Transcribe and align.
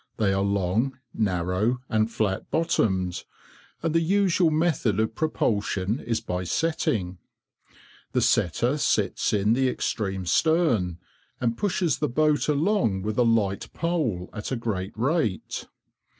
They 0.17 0.33
are 0.33 0.41
long, 0.41 0.97
narrow, 1.13 1.77
and 1.87 2.11
flat 2.11 2.49
bottomed, 2.49 3.23
and 3.83 3.93
the 3.93 4.01
usual 4.01 4.49
method 4.49 4.99
of 4.99 5.13
propulsion 5.13 5.99
is 5.99 6.19
by 6.21 6.43
"setting." 6.43 7.19
The 8.13 8.21
setter 8.21 8.79
sits 8.79 9.31
in 9.31 9.53
the 9.53 9.69
extreme 9.69 10.25
stern, 10.25 10.97
and 11.39 11.55
pushes 11.55 11.99
the 11.99 12.09
boat 12.09 12.47
along 12.47 13.03
with 13.03 13.19
a 13.19 13.21
light 13.23 13.71
pole, 13.75 14.31
at 14.33 14.51
a 14.51 14.55
great 14.55 14.97
rate. 14.97 15.67